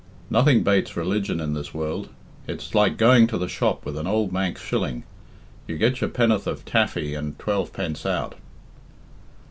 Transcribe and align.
Nothing 0.31 0.63
bates 0.63 0.97
religion 0.97 1.39
in 1.39 1.53
this 1.53 1.75
world. 1.75 2.09
It's 2.47 2.73
like 2.73 2.97
going 2.97 3.27
to 3.27 3.37
the 3.37 3.47
shop 3.47 3.85
with 3.85 3.95
an 3.99 4.07
ould 4.07 4.31
Manx 4.31 4.59
shilling 4.59 5.03
you 5.67 5.77
get 5.77 6.01
your 6.01 6.09
pen'orth 6.09 6.47
of 6.47 6.65
taffy 6.65 7.13
and 7.13 7.37
twelve 7.37 7.71
pence 7.71 8.03
out." 8.03 8.33